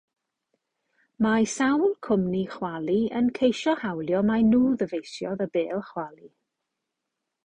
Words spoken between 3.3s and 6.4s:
ceisio hawlio mai nhw ddyfeisiodd y bêl chwalu.